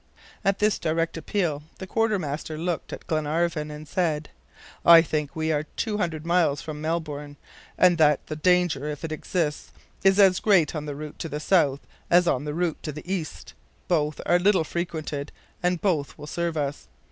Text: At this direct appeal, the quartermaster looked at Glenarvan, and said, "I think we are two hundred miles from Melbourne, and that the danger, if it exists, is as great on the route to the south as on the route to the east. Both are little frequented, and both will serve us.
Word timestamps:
At 0.43 0.57
this 0.57 0.79
direct 0.79 1.15
appeal, 1.15 1.61
the 1.77 1.85
quartermaster 1.85 2.57
looked 2.57 2.91
at 2.91 3.05
Glenarvan, 3.05 3.69
and 3.69 3.87
said, 3.87 4.29
"I 4.83 5.03
think 5.03 5.35
we 5.35 5.51
are 5.51 5.65
two 5.75 5.99
hundred 5.99 6.25
miles 6.25 6.59
from 6.59 6.81
Melbourne, 6.81 7.37
and 7.77 7.99
that 7.99 8.25
the 8.25 8.35
danger, 8.35 8.87
if 8.87 9.03
it 9.03 9.11
exists, 9.11 9.71
is 10.03 10.17
as 10.19 10.39
great 10.39 10.73
on 10.73 10.87
the 10.87 10.95
route 10.95 11.19
to 11.19 11.29
the 11.29 11.39
south 11.39 11.81
as 12.09 12.27
on 12.27 12.45
the 12.45 12.55
route 12.55 12.81
to 12.81 12.91
the 12.91 13.05
east. 13.07 13.53
Both 13.87 14.19
are 14.25 14.39
little 14.39 14.63
frequented, 14.63 15.31
and 15.61 15.79
both 15.79 16.17
will 16.17 16.25
serve 16.25 16.57
us. 16.57 16.87